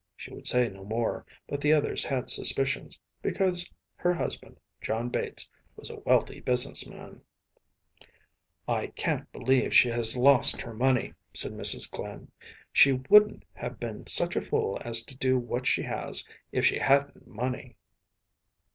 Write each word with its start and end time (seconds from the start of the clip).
She 0.17 0.33
would 0.33 0.47
say 0.47 0.67
no 0.67 0.83
more, 0.83 1.27
but 1.47 1.61
the 1.61 1.73
others 1.73 2.03
had 2.03 2.27
suspicions, 2.27 2.99
because 3.21 3.71
her 3.97 4.15
husband, 4.15 4.59
John 4.81 5.09
Bates, 5.09 5.47
was 5.75 5.91
a 5.91 5.99
wealthy 5.99 6.39
business 6.39 6.89
man. 6.89 7.21
“I 8.67 8.87
can’t 8.87 9.31
believe 9.31 9.75
she 9.75 9.89
has 9.89 10.17
lost 10.17 10.59
her 10.59 10.73
money,‚ÄĚ 10.73 11.13
said 11.37 11.51
Mrs. 11.51 11.91
Glynn. 11.91 12.31
“She 12.73 12.93
wouldn’t 12.93 13.45
have 13.53 13.79
been 13.79 14.07
such 14.07 14.35
a 14.35 14.41
fool 14.41 14.79
as 14.83 15.05
to 15.05 15.15
do 15.15 15.37
what 15.37 15.67
she 15.67 15.83
has 15.83 16.27
if 16.51 16.65
she 16.65 16.79
hadn’t 16.79 17.27
money. 17.27 17.75